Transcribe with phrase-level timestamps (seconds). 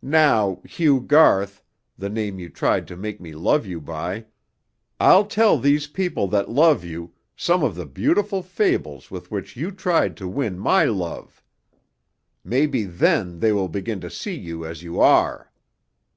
[0.00, 1.60] Now, Hugh Garth
[1.98, 4.26] the name you tried to make me love you by
[5.00, 9.72] I'll tell these people that love you, some of the beautiful fables with which you
[9.72, 11.42] tried to win my love.
[12.44, 15.50] Maybe, then, they will begin to see you as you are.